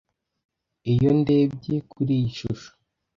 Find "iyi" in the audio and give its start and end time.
2.19-2.29